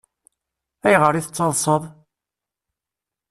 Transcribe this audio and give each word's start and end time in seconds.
Ayɣer 0.87 1.13
i 1.15 1.21
tettaḍsaḍ? 1.25 1.83